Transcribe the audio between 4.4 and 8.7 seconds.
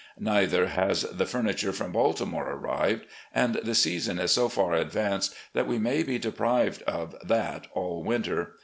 far advanced that we may be deprived of that all winter.